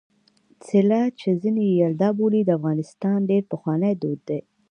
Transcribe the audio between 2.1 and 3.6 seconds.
بولي د افغانستان ډېر